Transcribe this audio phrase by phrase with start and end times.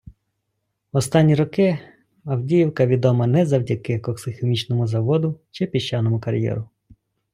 [0.93, 1.79] В останні роки
[2.25, 6.69] Авдіївка відома не завдяки коксохімічному заводу чи піщаному кар’єру.